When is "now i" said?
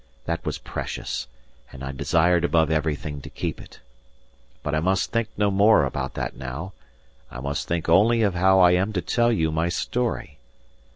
6.35-7.39